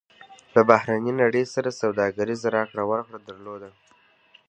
له 0.53 0.61
بهرنۍ 0.69 1.13
نړۍ 1.23 1.43
سره 1.53 1.77
سوداګریزه 1.81 2.47
راکړه 2.57 2.83
ورکړه 2.91 3.17
درلوده. 3.27 3.69